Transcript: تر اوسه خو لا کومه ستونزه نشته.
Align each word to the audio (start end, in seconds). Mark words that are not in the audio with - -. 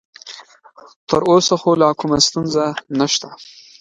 تر 1.09 1.21
اوسه 1.31 1.53
خو 1.61 1.71
لا 1.81 1.89
کومه 1.99 2.17
ستونزه 2.27 2.65
نشته. 2.99 3.29